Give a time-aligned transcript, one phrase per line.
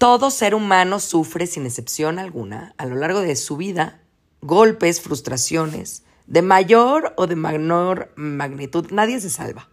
[0.00, 4.00] Todo ser humano sufre, sin excepción alguna, a lo largo de su vida,
[4.40, 8.86] golpes, frustraciones, de mayor o de menor magnitud.
[8.92, 9.68] Nadie se salva.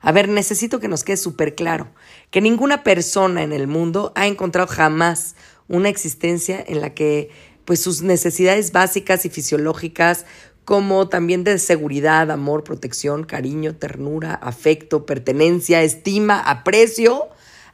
[0.00, 1.92] A ver, necesito que nos quede súper claro
[2.32, 5.36] que ninguna persona en el mundo ha encontrado jamás
[5.68, 7.30] una existencia en la que
[7.64, 10.26] pues sus necesidades básicas y fisiológicas
[10.64, 17.28] como también de seguridad, amor, protección, cariño, ternura, afecto, pertenencia, estima, aprecio,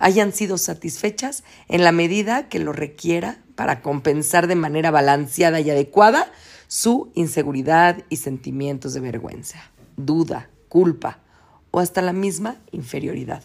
[0.05, 5.71] hayan sido satisfechas en la medida que lo requiera para compensar de manera balanceada y
[5.71, 6.31] adecuada
[6.69, 11.21] su inseguridad y sentimientos de vergüenza, duda, culpa
[11.71, 13.43] o hasta la misma inferioridad.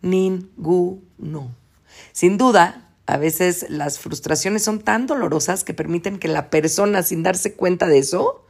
[0.00, 1.54] Ninguno.
[2.12, 7.22] Sin duda, a veces las frustraciones son tan dolorosas que permiten que la persona, sin
[7.22, 8.46] darse cuenta de eso,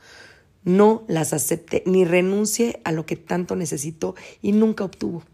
[0.63, 5.25] no las acepte ni renuncie a lo que tanto necesitó y nunca obtuvo.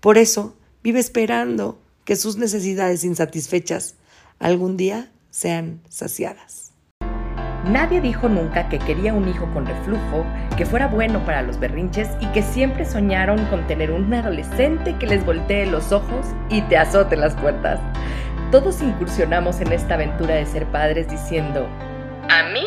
[0.00, 3.94] Por eso, vive esperando que sus necesidades insatisfechas
[4.38, 6.72] algún día sean saciadas.
[7.66, 10.26] Nadie dijo nunca que quería un hijo con reflujo,
[10.58, 15.06] que fuera bueno para los berrinches y que siempre soñaron con tener un adolescente que
[15.06, 17.80] les voltee los ojos y te azote las puertas.
[18.50, 21.66] Todos incursionamos en esta aventura de ser padres diciendo,
[22.28, 22.66] a mí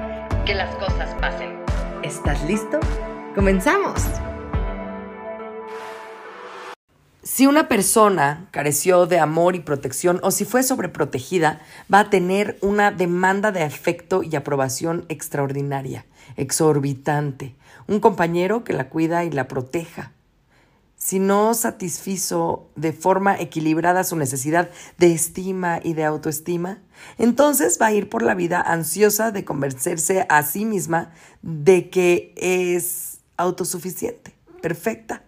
[0.45, 1.59] que las cosas pasen.
[2.03, 2.79] ¿Estás listo?
[3.35, 4.01] ¡Comenzamos!
[7.23, 12.57] Si una persona careció de amor y protección o si fue sobreprotegida, va a tener
[12.61, 17.55] una demanda de afecto y aprobación extraordinaria, exorbitante.
[17.87, 20.11] Un compañero que la cuida y la proteja.
[21.11, 26.79] Si no satisfizo de forma equilibrada su necesidad de estima y de autoestima,
[27.17, 31.11] entonces va a ir por la vida ansiosa de convencerse a sí misma
[31.41, 35.23] de que es autosuficiente, perfecta.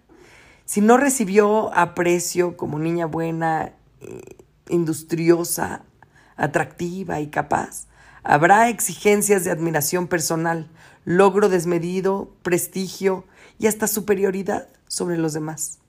[0.63, 4.21] Si no recibió aprecio como niña buena, eh,
[4.69, 5.83] industriosa,
[6.37, 7.87] atractiva y capaz,
[8.23, 10.71] habrá exigencias de admiración personal,
[11.03, 13.25] logro desmedido, prestigio
[13.59, 15.79] y hasta superioridad sobre los demás.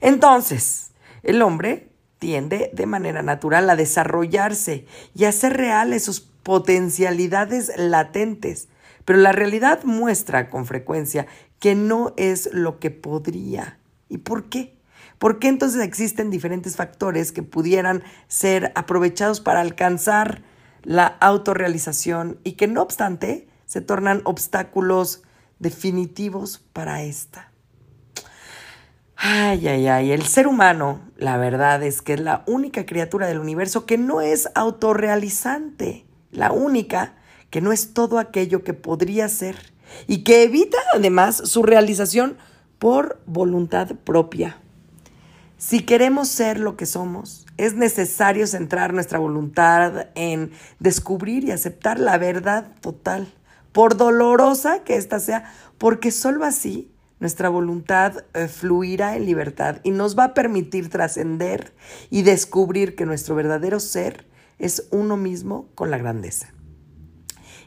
[0.00, 0.90] Entonces,
[1.22, 8.68] el hombre tiende de manera natural a desarrollarse y a hacer reales sus potencialidades latentes,
[9.04, 11.26] pero la realidad muestra con frecuencia
[11.58, 13.78] que no es lo que podría
[14.12, 14.76] ¿Y por qué?
[15.18, 20.42] ¿Por qué entonces existen diferentes factores que pudieran ser aprovechados para alcanzar
[20.82, 25.22] la autorrealización y que no obstante se tornan obstáculos
[25.62, 27.50] definitivos para esta?
[29.16, 33.38] Ay, ay, ay, el ser humano, la verdad es que es la única criatura del
[33.38, 37.14] universo que no es autorrealizante, la única
[37.50, 39.56] que no es todo aquello que podría ser
[40.08, 42.36] y que evita además su realización
[42.80, 44.58] por voluntad propia.
[45.56, 52.00] Si queremos ser lo que somos, es necesario centrar nuestra voluntad en descubrir y aceptar
[52.00, 53.32] la verdad total,
[53.72, 59.92] por dolorosa que ésta sea, porque sólo así nuestra voluntad eh, fluirá en libertad y
[59.92, 61.72] nos va a permitir trascender
[62.10, 64.26] y descubrir que nuestro verdadero ser
[64.58, 66.52] es uno mismo con la grandeza.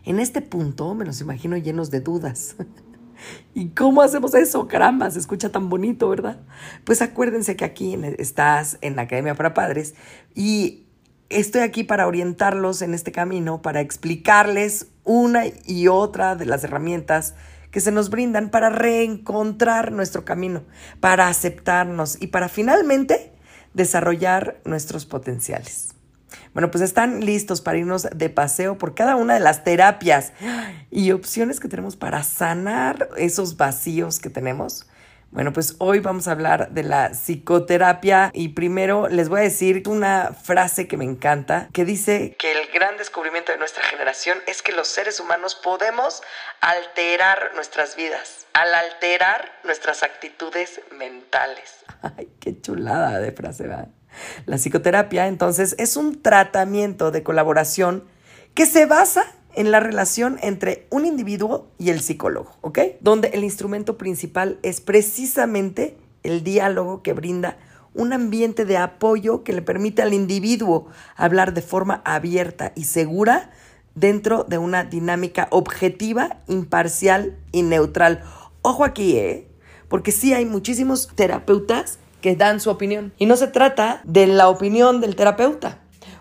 [0.04, 2.56] En este punto me los imagino llenos de dudas.
[3.54, 4.68] ¿Y cómo hacemos eso?
[4.68, 6.42] Caramba, se escucha tan bonito, ¿verdad?
[6.84, 9.96] Pues acuérdense que aquí estás en la Academia para Padres
[10.34, 10.86] y
[11.30, 17.36] estoy aquí para orientarlos en este camino, para explicarles una y otra de las herramientas
[17.72, 20.64] que se nos brindan para reencontrar nuestro camino,
[21.00, 23.34] para aceptarnos y para finalmente
[23.74, 25.90] desarrollar nuestros potenciales.
[26.54, 30.32] Bueno, pues están listos para irnos de paseo por cada una de las terapias
[30.90, 34.88] y opciones que tenemos para sanar esos vacíos que tenemos.
[35.36, 39.84] Bueno, pues hoy vamos a hablar de la psicoterapia y primero les voy a decir
[39.86, 44.62] una frase que me encanta que dice que el gran descubrimiento de nuestra generación es
[44.62, 46.24] que los seres humanos podemos
[46.62, 51.84] alterar nuestras vidas al alterar nuestras actitudes mentales.
[52.02, 53.90] Ay, qué chulada de frase, ¿verdad?
[54.46, 58.08] La psicoterapia, entonces, es un tratamiento de colaboración
[58.54, 62.80] que se basa en la relación entre un individuo y el psicólogo, ¿ok?
[63.02, 67.58] Donde el instrumento principal es precisamente el diálogo que brinda
[67.94, 73.52] un ambiente de apoyo que le permite al individuo hablar de forma abierta y segura
[73.96, 78.24] dentro de una dinámica objetiva, imparcial y neutral.
[78.62, 79.48] Ojo aquí, ¿eh?
[79.88, 83.14] Porque sí hay muchísimos terapeutas que dan su opinión.
[83.18, 85.80] Y no se trata de la opinión del terapeuta,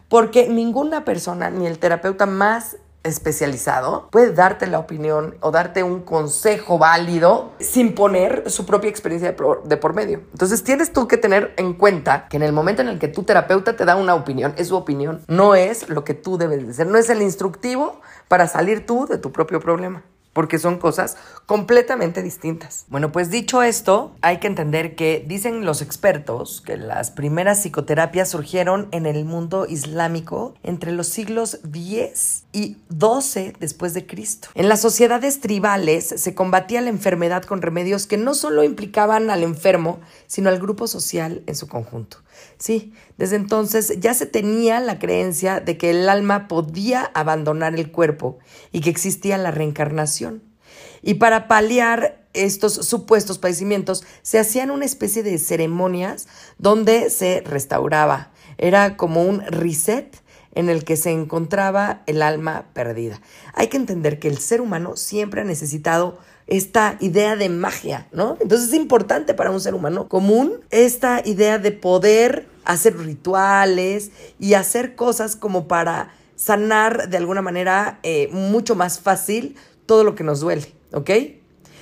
[0.09, 6.01] porque ninguna persona, ni el terapeuta más especializado puede darte la opinión o darte un
[6.01, 10.23] consejo válido sin poner su propia experiencia de por, de por, medio.
[10.33, 13.23] Entonces tienes tú que tener en cuenta que en el momento en el que tu
[13.23, 16.75] terapeuta te da una opinión, es su opinión, no es lo que tú debes de
[16.75, 20.03] ser, no es el instructivo para salir tú de tu propio problema
[20.35, 21.17] porque son cosas
[21.47, 22.85] completamente distintas.
[22.89, 28.29] Bueno, pues dicho esto, hay que entender que dicen los expertos que las primeras psicoterapias
[28.29, 34.49] surgieron en el mundo islámico entre los siglos 10 y 12 después de Cristo.
[34.55, 39.43] En las sociedades tribales se combatía la enfermedad con remedios que no solo implicaban al
[39.43, 42.19] enfermo, sino al grupo social en su conjunto.
[42.59, 47.91] Sí, desde entonces ya se tenía la creencia de que el alma podía abandonar el
[47.91, 48.39] cuerpo
[48.73, 50.24] y que existía la reencarnación.
[51.05, 56.27] Y para paliar estos supuestos padecimientos se hacían una especie de ceremonias
[56.59, 58.33] donde se restauraba.
[58.57, 60.17] Era como un reset
[60.55, 63.21] en el que se encontraba el alma perdida.
[63.53, 68.37] Hay que entender que el ser humano siempre ha necesitado esta idea de magia, ¿no?
[68.41, 74.55] Entonces es importante para un ser humano común esta idea de poder hacer rituales y
[74.55, 80.25] hacer cosas como para sanar de alguna manera eh, mucho más fácil todo lo que
[80.25, 81.11] nos duele, ¿ok?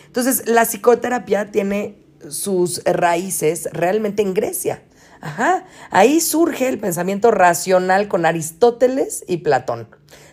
[0.07, 1.97] Entonces la psicoterapia tiene
[2.29, 4.83] sus raíces realmente en Grecia.
[5.21, 9.89] Ajá, ahí surge el pensamiento racional con Aristóteles y Platón.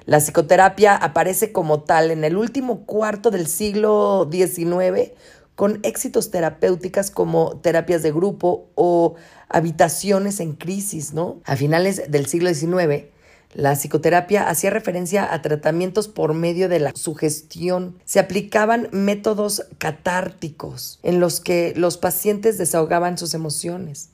[0.05, 5.11] La psicoterapia aparece como tal en el último cuarto del siglo XIX
[5.53, 9.15] con éxitos terapéuticas como terapias de grupo o
[9.49, 11.41] habitaciones en crisis, ¿no?
[11.45, 13.07] A finales del siglo XIX,
[13.53, 17.97] la psicoterapia hacía referencia a tratamientos por medio de la sugestión.
[18.05, 24.09] Se aplicaban métodos catárticos en los que los pacientes desahogaban sus emociones.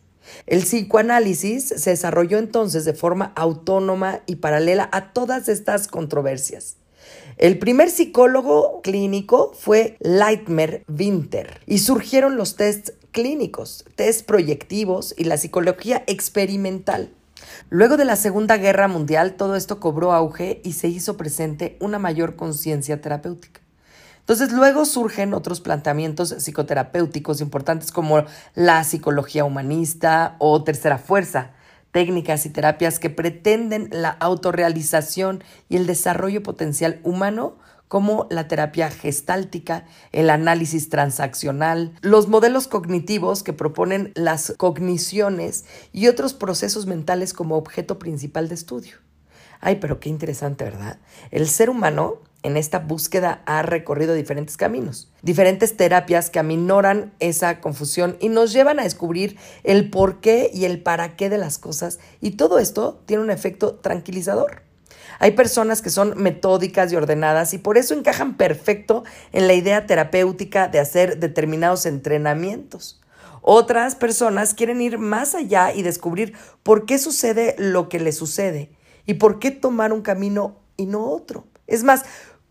[0.47, 6.77] El psicoanálisis se desarrolló entonces de forma autónoma y paralela a todas estas controversias.
[7.37, 15.25] El primer psicólogo clínico fue Leitmer Winter y surgieron los tests clínicos, test proyectivos y
[15.25, 17.11] la psicología experimental.
[17.69, 21.99] Luego de la Segunda Guerra Mundial todo esto cobró auge y se hizo presente una
[21.99, 23.61] mayor conciencia terapéutica.
[24.19, 28.25] Entonces luego surgen otros planteamientos psicoterapéuticos importantes como
[28.55, 31.51] la psicología humanista o tercera fuerza,
[31.91, 37.57] técnicas y terapias que pretenden la autorrealización y el desarrollo potencial humano
[37.87, 46.07] como la terapia gestáltica, el análisis transaccional, los modelos cognitivos que proponen las cogniciones y
[46.07, 48.97] otros procesos mentales como objeto principal de estudio.
[49.61, 50.99] Ay, pero qué interesante, ¿verdad?
[51.31, 57.59] El ser humano en esta búsqueda ha recorrido diferentes caminos, diferentes terapias que aminoran esa
[57.59, 61.57] confusión y nos llevan a descubrir el por qué y el para qué de las
[61.57, 64.61] cosas y todo esto tiene un efecto tranquilizador.
[65.19, 69.85] Hay personas que son metódicas y ordenadas y por eso encajan perfecto en la idea
[69.85, 73.01] terapéutica de hacer determinados entrenamientos.
[73.41, 76.33] Otras personas quieren ir más allá y descubrir
[76.63, 78.71] por qué sucede lo que le sucede
[79.05, 81.45] y por qué tomar un camino y no otro.
[81.67, 82.05] Es más,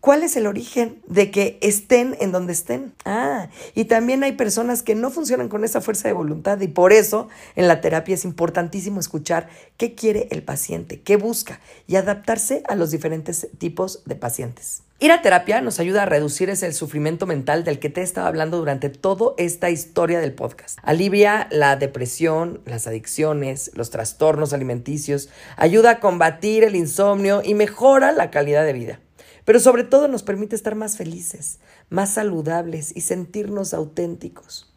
[0.05, 2.93] ¿Cuál es el origen de que estén en donde estén?
[3.05, 6.93] Ah, y también hay personas que no funcionan con esa fuerza de voluntad y por
[6.93, 12.61] eso en la terapia es importantísimo escuchar qué quiere el paciente, qué busca y adaptarse
[12.67, 14.83] a los diferentes tipos de pacientes.
[14.99, 18.27] Ir a terapia nos ayuda a reducir ese sufrimiento mental del que te he estado
[18.27, 20.77] hablando durante toda esta historia del podcast.
[20.83, 28.11] Alivia la depresión, las adicciones, los trastornos alimenticios, ayuda a combatir el insomnio y mejora
[28.11, 28.99] la calidad de vida
[29.45, 31.59] pero sobre todo nos permite estar más felices,
[31.89, 34.71] más saludables y sentirnos auténticos.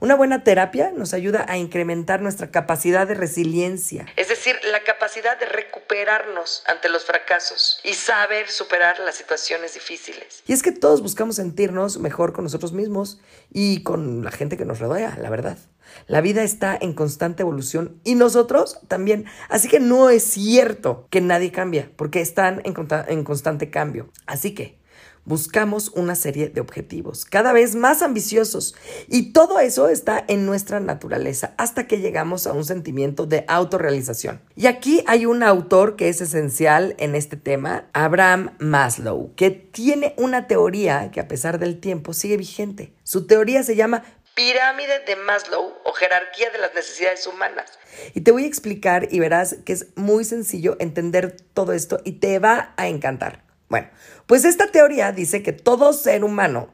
[0.00, 5.38] Una buena terapia nos ayuda a incrementar nuestra capacidad de resiliencia, es decir, la capacidad
[5.38, 10.42] de recuperarnos ante los fracasos y saber superar las situaciones difíciles.
[10.46, 13.20] Y es que todos buscamos sentirnos mejor con nosotros mismos
[13.52, 15.58] y con la gente que nos rodea, la verdad.
[16.06, 19.24] La vida está en constante evolución y nosotros también.
[19.48, 22.74] Así que no es cierto que nadie cambia, porque están en,
[23.08, 24.10] en constante cambio.
[24.26, 24.78] Así que
[25.24, 28.74] buscamos una serie de objetivos cada vez más ambiciosos
[29.08, 34.40] y todo eso está en nuestra naturaleza hasta que llegamos a un sentimiento de autorrealización.
[34.54, 40.14] Y aquí hay un autor que es esencial en este tema, Abraham Maslow, que tiene
[40.16, 42.94] una teoría que a pesar del tiempo sigue vigente.
[43.02, 44.02] Su teoría se llama
[44.34, 47.78] pirámide de Maslow o jerarquía de las necesidades humanas.
[48.14, 52.12] Y te voy a explicar y verás que es muy sencillo entender todo esto y
[52.12, 53.44] te va a encantar.
[53.68, 53.88] Bueno,
[54.26, 56.70] pues esta teoría dice que todo ser humano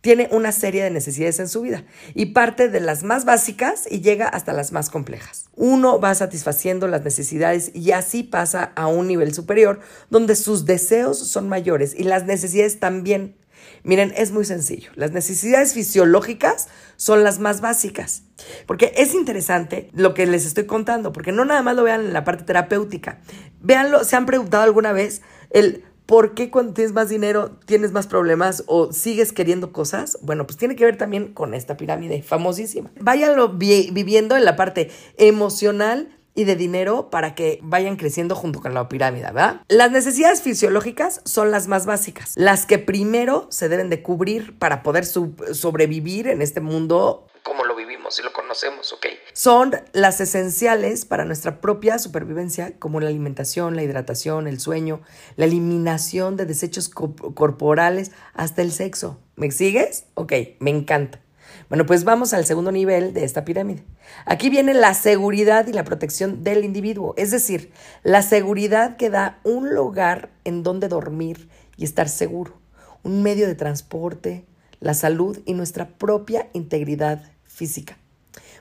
[0.00, 1.84] tiene una serie de necesidades en su vida
[2.14, 5.46] y parte de las más básicas y llega hasta las más complejas.
[5.56, 11.18] Uno va satisfaciendo las necesidades y así pasa a un nivel superior donde sus deseos
[11.18, 13.36] son mayores y las necesidades también.
[13.82, 14.90] Miren, es muy sencillo.
[14.94, 18.22] Las necesidades fisiológicas son las más básicas.
[18.66, 22.12] Porque es interesante lo que les estoy contando, porque no nada más lo vean en
[22.12, 23.20] la parte terapéutica.
[23.60, 28.06] Véanlo, ¿se han preguntado alguna vez el ¿Por qué cuando tienes más dinero tienes más
[28.06, 30.18] problemas o sigues queriendo cosas?
[30.22, 32.92] Bueno, pues tiene que ver también con esta pirámide famosísima.
[33.00, 38.74] Váyanlo viviendo en la parte emocional y de dinero para que vayan creciendo junto con
[38.74, 39.62] la pirámide, ¿verdad?
[39.68, 44.84] Las necesidades fisiológicas son las más básicas, las que primero se deben de cubrir para
[44.84, 49.06] poder sobrevivir en este mundo como lo vivimos y lo conocemos, ¿ok?
[49.32, 55.00] Son las esenciales para nuestra propia supervivencia, como la alimentación, la hidratación, el sueño,
[55.36, 59.20] la eliminación de desechos corporales, hasta el sexo.
[59.36, 60.06] ¿Me sigues?
[60.14, 61.20] Ok, me encanta.
[61.68, 63.84] Bueno, pues vamos al segundo nivel de esta pirámide.
[64.24, 67.72] Aquí viene la seguridad y la protección del individuo, es decir,
[68.02, 72.54] la seguridad que da un lugar en donde dormir y estar seguro,
[73.02, 74.44] un medio de transporte,
[74.80, 77.98] la salud y nuestra propia integridad física.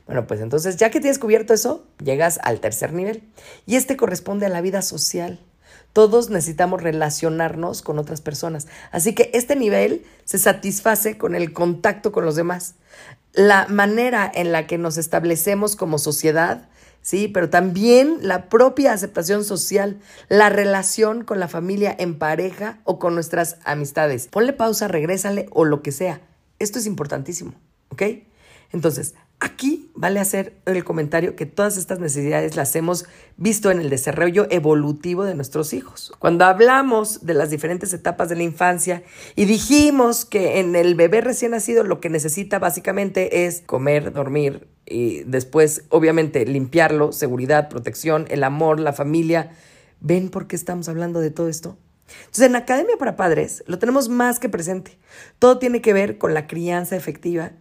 [0.06, 3.24] Bueno, pues entonces ya que tienes cubierto eso, llegas al tercer nivel
[3.66, 5.40] y este corresponde a la vida social.
[5.94, 8.68] Todos necesitamos relacionarnos con otras personas.
[8.92, 12.76] Así que este nivel se satisface con el contacto con los demás.
[13.34, 16.70] La manera en la que nos establecemos como sociedad,
[17.02, 23.00] sí, pero también la propia aceptación social, la relación con la familia en pareja o
[23.00, 24.28] con nuestras amistades.
[24.28, 26.22] Ponle pausa, regrésale o lo que sea.
[26.60, 27.54] Esto es importantísimo,
[27.90, 28.04] ¿ok?
[28.72, 33.06] Entonces, aquí vale hacer el comentario que todas estas necesidades las hemos
[33.38, 36.12] visto en el desarrollo evolutivo de nuestros hijos.
[36.20, 39.04] Cuando hablamos de las diferentes etapas de la infancia
[39.36, 44.68] y dijimos que en el bebé recién nacido lo que necesita básicamente es comer, dormir
[44.86, 49.52] y después obviamente limpiarlo, seguridad, protección, el amor, la familia.
[50.00, 51.78] ¿Ven por qué estamos hablando de todo esto?
[52.20, 54.98] Entonces, en Academia para Padres lo tenemos más que presente.
[55.40, 57.54] Todo tiene que ver con la crianza efectiva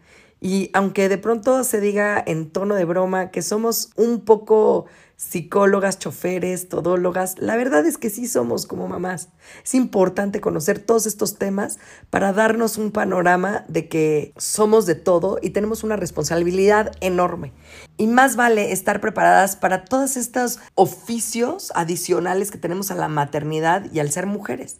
[0.44, 4.84] y aunque de pronto se diga en tono de broma que somos un poco
[5.16, 9.30] psicólogas, choferes, todólogas, la verdad es que sí somos como mamás.
[9.64, 11.78] Es importante conocer todos estos temas
[12.10, 17.54] para darnos un panorama de que somos de todo y tenemos una responsabilidad enorme.
[17.96, 23.90] Y más vale estar preparadas para todos estos oficios adicionales que tenemos a la maternidad
[23.90, 24.76] y al ser mujeres.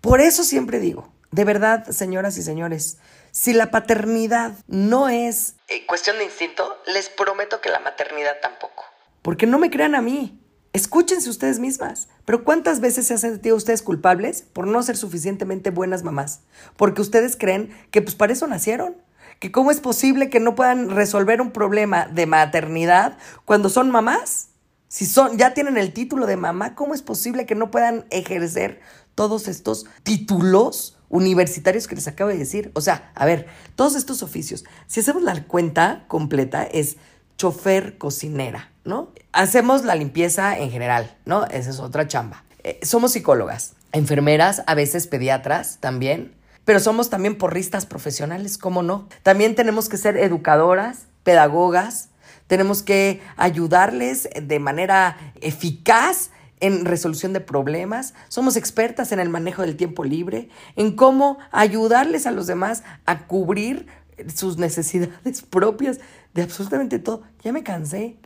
[0.00, 2.98] Por eso siempre digo, de verdad, señoras y señores,
[3.38, 8.82] si la paternidad no es eh, cuestión de instinto, les prometo que la maternidad tampoco.
[9.22, 10.42] Porque no me crean a mí.
[10.72, 12.08] Escúchense ustedes mismas.
[12.24, 16.40] Pero ¿cuántas veces se han sentido ustedes culpables por no ser suficientemente buenas mamás?
[16.76, 18.96] Porque ustedes creen que pues para eso nacieron.
[19.38, 24.48] Que cómo es posible que no puedan resolver un problema de maternidad cuando son mamás.
[24.88, 28.80] Si son, ya tienen el título de mamá, ¿cómo es posible que no puedan ejercer
[29.14, 32.70] todos estos títulos universitarios que les acabo de decir.
[32.74, 33.46] O sea, a ver,
[33.76, 36.96] todos estos oficios, si hacemos la cuenta completa, es
[37.36, 39.12] chofer cocinera, ¿no?
[39.32, 41.46] Hacemos la limpieza en general, ¿no?
[41.46, 42.44] Esa es otra chamba.
[42.64, 46.34] Eh, somos psicólogas, enfermeras, a veces pediatras también,
[46.64, 49.08] pero somos también porristas profesionales, ¿cómo no?
[49.22, 52.08] También tenemos que ser educadoras, pedagogas,
[52.48, 59.62] tenemos que ayudarles de manera eficaz en resolución de problemas, somos expertas en el manejo
[59.62, 63.86] del tiempo libre, en cómo ayudarles a los demás a cubrir
[64.34, 66.00] sus necesidades propias
[66.34, 67.22] de absolutamente todo.
[67.42, 68.16] Ya me cansé.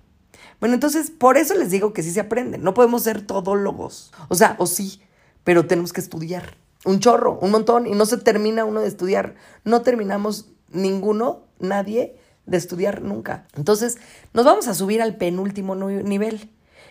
[0.61, 2.59] Bueno, entonces por eso les digo que sí se aprende.
[2.59, 4.12] No podemos ser todólogos.
[4.29, 5.01] O sea, o sí,
[5.45, 6.57] pero tenemos que estudiar.
[6.85, 9.37] Un chorro, un montón, y no se termina uno de estudiar.
[9.65, 13.47] No terminamos ninguno, nadie, de estudiar nunca.
[13.55, 13.99] Entonces,
[14.33, 16.51] nos vamos a subir al penúltimo nivel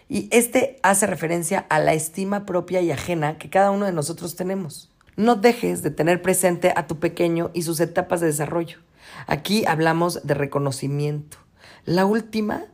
[0.10, 4.36] y este hace referencia a la estima propia y ajena que cada uno de nosotros
[4.36, 4.92] tenemos.
[5.16, 8.80] No dejes de tener presente a tu pequeño y sus etapas de desarrollo.
[9.28, 11.38] Aquí hablamos de reconocimiento.
[11.86, 12.66] La última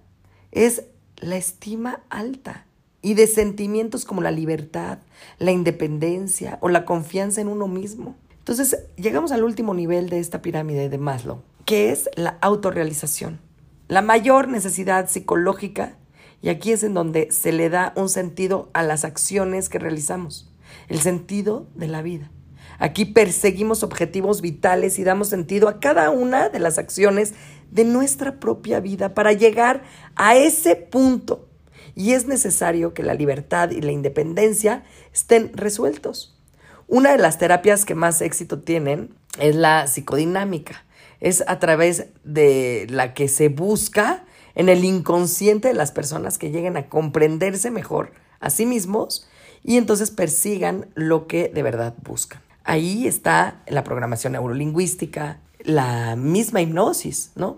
[0.51, 0.83] es
[1.17, 2.65] la estima alta
[3.01, 4.99] y de sentimientos como la libertad,
[5.39, 8.15] la independencia o la confianza en uno mismo.
[8.39, 13.39] Entonces, llegamos al último nivel de esta pirámide de Maslow, que es la autorrealización.
[13.87, 15.95] La mayor necesidad psicológica
[16.41, 20.53] y aquí es en donde se le da un sentido a las acciones que realizamos,
[20.87, 22.31] el sentido de la vida.
[22.79, 27.33] Aquí perseguimos objetivos vitales y damos sentido a cada una de las acciones
[27.71, 29.83] de nuestra propia vida para llegar
[30.15, 31.49] a ese punto.
[31.95, 36.39] Y es necesario que la libertad y la independencia estén resueltos.
[36.87, 40.85] Una de las terapias que más éxito tienen es la psicodinámica.
[41.19, 44.26] Es a través de la que se busca
[44.57, 49.27] en el inconsciente de las personas que lleguen a comprenderse mejor a sí mismos
[49.63, 52.41] y entonces persigan lo que de verdad buscan.
[52.63, 57.57] Ahí está la programación neurolingüística, la misma hipnosis, ¿no?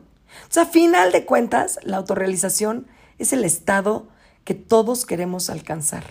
[0.49, 2.85] Sea, a final de cuentas, la autorrealización
[3.17, 4.09] es el estado
[4.43, 6.03] que todos queremos alcanzar.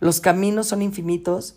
[0.00, 1.54] Los caminos son infinitos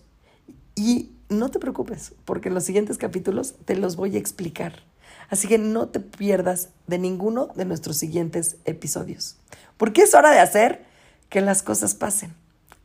[0.76, 4.84] y no te preocupes, porque los siguientes capítulos te los voy a explicar.
[5.30, 9.38] Así que no te pierdas de ninguno de nuestros siguientes episodios,
[9.78, 10.86] porque es hora de hacer
[11.30, 12.36] que las cosas pasen.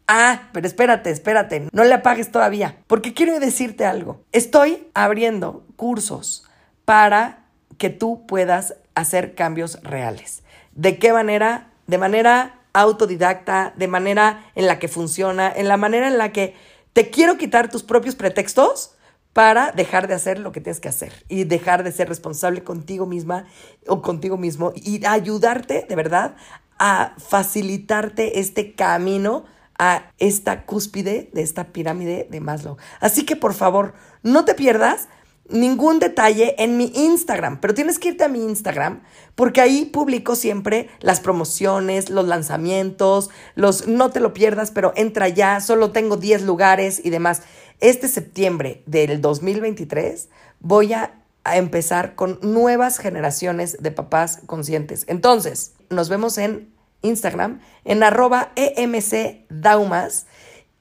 [0.07, 4.23] Ah, pero espérate, espérate, no le apagues todavía, porque quiero decirte algo.
[4.33, 6.45] Estoy abriendo cursos
[6.85, 7.47] para
[7.79, 10.43] que tú puedas hacer cambios reales.
[10.73, 11.71] ¿De qué manera?
[11.87, 16.55] De manera autodidacta, de manera en la que funciona, en la manera en la que
[16.93, 18.94] te quiero quitar tus propios pretextos
[19.35, 23.05] para dejar de hacer lo que tienes que hacer y dejar de ser responsable contigo
[23.05, 23.45] misma
[23.87, 26.37] o contigo mismo y ayudarte de verdad
[26.79, 29.45] a facilitarte este camino
[29.79, 32.77] a esta cúspide de esta pirámide de Maslow.
[33.01, 35.09] Así que por favor, no te pierdas
[35.49, 39.03] ningún detalle en mi Instagram, pero tienes que irte a mi Instagram
[39.35, 45.29] porque ahí publico siempre las promociones, los lanzamientos, los no te lo pierdas, pero entra
[45.29, 47.43] ya, solo tengo 10 lugares y demás.
[47.85, 55.05] Este septiembre del 2023 voy a, empezar con nuevas generaciones de papás conscientes.
[55.07, 56.73] Entonces, nos vemos en
[57.03, 60.25] Instagram en arroba emcdaumas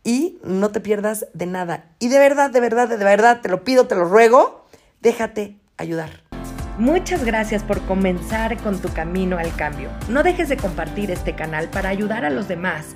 [0.06, 1.92] y no te pierdas de nada.
[2.00, 4.66] Y de verdad, de verdad, de verdad, te lo pido, te lo ruego,
[5.02, 6.24] déjate ayudar.
[6.78, 9.90] Muchas gracias por comenzar con tu camino al cambio.
[10.08, 12.96] No dejes de compartir este canal para ayudar a los demás